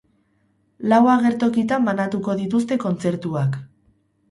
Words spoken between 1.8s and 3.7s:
banatuko dituzte kontzertuak.